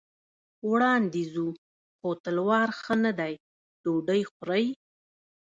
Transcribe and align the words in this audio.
وړاندې 0.69 1.21
ځو، 1.33 1.47
خو 1.97 2.09
تلوار 2.23 2.69
ښه 2.81 2.95
نه 3.03 3.11
دی، 3.19 3.33
ډوډۍ 3.83 4.21
خورئ. 4.31 4.65